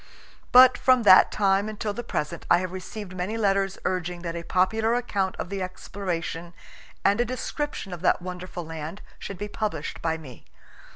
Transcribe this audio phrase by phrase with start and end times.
[0.51, 4.41] But from that time until the present I have received many letters urging that a
[4.41, 6.55] popular account of the exploration
[7.05, 10.45] and a description of that wonderful land should be published by me.